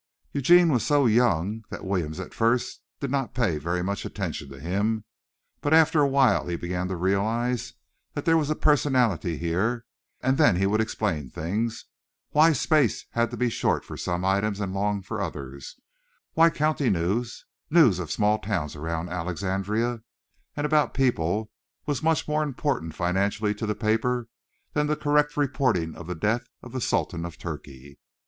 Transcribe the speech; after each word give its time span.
Eugene 0.33 0.69
was 0.71 0.83
so 0.83 1.05
young 1.05 1.63
that 1.69 1.85
Williams 1.85 2.19
at 2.19 2.33
first 2.33 2.81
did 2.99 3.11
not 3.11 3.35
pay 3.35 3.59
very 3.59 3.83
much 3.83 4.03
attention 4.03 4.49
to 4.49 4.59
him, 4.59 5.05
but 5.61 5.75
after 5.75 6.01
a 6.01 6.07
while 6.07 6.47
he 6.47 6.55
began 6.55 6.87
to 6.87 6.95
realize 6.95 7.75
that 8.15 8.25
there 8.25 8.35
was 8.35 8.49
a 8.49 8.55
personality 8.55 9.37
here, 9.37 9.85
and 10.19 10.39
then 10.39 10.55
he 10.55 10.65
would 10.65 10.81
explain 10.81 11.29
things, 11.29 11.85
why 12.31 12.51
space 12.51 13.05
had 13.11 13.29
to 13.29 13.37
be 13.37 13.47
short 13.47 13.85
for 13.85 13.95
some 13.95 14.25
items 14.25 14.59
and 14.59 14.73
long 14.73 15.03
for 15.03 15.21
others, 15.21 15.79
why 16.33 16.49
county 16.49 16.89
news, 16.89 17.45
news 17.69 17.99
of 17.99 18.09
small 18.09 18.39
towns 18.39 18.75
around 18.75 19.07
Alexandria, 19.07 20.01
and 20.57 20.65
about 20.65 20.95
people, 20.95 21.51
was 21.85 22.01
much 22.01 22.27
more 22.27 22.41
important 22.41 22.95
financially 22.95 23.53
to 23.53 23.67
the 23.67 23.75
paper 23.75 24.27
than 24.73 24.87
the 24.87 24.95
correct 24.95 25.37
reporting 25.37 25.95
of 25.95 26.07
the 26.07 26.15
death 26.15 26.47
of 26.63 26.71
the 26.71 26.81
sultan 26.81 27.23
of 27.23 27.37
Turkey. 27.37 27.99